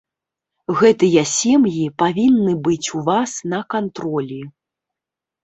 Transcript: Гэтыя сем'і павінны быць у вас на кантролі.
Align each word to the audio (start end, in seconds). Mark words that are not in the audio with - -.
Гэтыя 0.79 1.23
сем'і 1.39 1.83
павінны 2.05 2.53
быць 2.69 2.91
у 3.01 3.03
вас 3.11 3.37
на 3.53 3.61
кантролі. 3.77 4.41